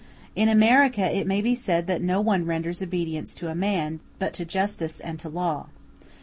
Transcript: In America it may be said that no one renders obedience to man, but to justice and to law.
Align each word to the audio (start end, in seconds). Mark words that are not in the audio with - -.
In 0.35 0.49
America 0.49 1.03
it 1.15 1.27
may 1.27 1.41
be 1.41 1.53
said 1.53 1.85
that 1.85 2.01
no 2.01 2.21
one 2.21 2.47
renders 2.47 2.81
obedience 2.81 3.35
to 3.35 3.53
man, 3.53 3.99
but 4.17 4.33
to 4.33 4.45
justice 4.45 4.99
and 4.99 5.19
to 5.19 5.29
law. 5.29 5.67